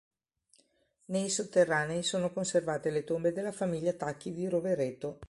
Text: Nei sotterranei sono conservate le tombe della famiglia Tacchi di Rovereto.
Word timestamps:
Nei 1.11 1.29
sotterranei 1.29 2.01
sono 2.01 2.33
conservate 2.33 2.89
le 2.89 3.03
tombe 3.03 3.33
della 3.33 3.51
famiglia 3.51 3.93
Tacchi 3.93 4.33
di 4.33 4.49
Rovereto. 4.49 5.19